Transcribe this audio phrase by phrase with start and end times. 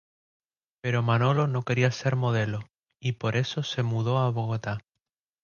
[0.81, 2.61] Pero Manolo no quería ser modelo,
[2.99, 4.79] y por eso se mudó a Bogotá.